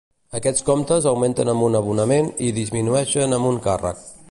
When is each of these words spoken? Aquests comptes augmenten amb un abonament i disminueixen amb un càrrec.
Aquests 0.37 0.63
comptes 0.69 1.07
augmenten 1.11 1.51
amb 1.53 1.67
un 1.67 1.77
abonament 1.81 2.33
i 2.47 2.51
disminueixen 2.61 3.37
amb 3.39 3.51
un 3.51 3.61
càrrec. 3.71 4.05